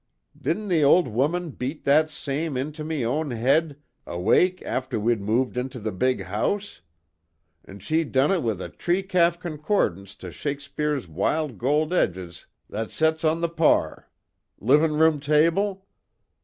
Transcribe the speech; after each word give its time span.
"Didn't 0.35 0.69
the 0.69 0.83
owld 0.83 1.07
woman 1.07 1.51
beat 1.51 1.83
that 1.83 2.09
same 2.09 2.57
into 2.57 2.83
me 2.83 3.05
own 3.05 3.29
head 3.29 3.79
a 4.07 4.19
wake 4.19 4.59
afther 4.63 4.99
we'd 4.99 5.21
moved 5.21 5.57
into 5.57 5.79
the 5.79 5.91
big 5.91 6.23
house? 6.23 6.81
An' 7.65 7.77
she 7.77 8.03
done 8.03 8.31
ut 8.31 8.41
wid 8.41 8.59
a 8.61 8.69
tree 8.69 9.03
calf 9.03 9.39
concoordance 9.39 10.15
to 10.15 10.31
Shakspere 10.31 10.99
wid 11.07 11.59
gold 11.59 11.93
edges 11.93 12.47
thot 12.67 12.89
sets 12.89 13.23
on 13.23 13.41
the 13.41 13.49
par 13.49 14.09
livin' 14.59 14.95
room 14.97 15.19
table? 15.19 15.85